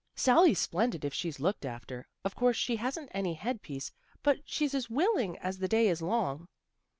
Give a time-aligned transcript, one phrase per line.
[0.25, 2.07] "Sally's splendid if she's looked after.
[2.25, 3.91] Of course she hasn't any head piece,
[4.23, 6.47] but she's as willing as the day is long."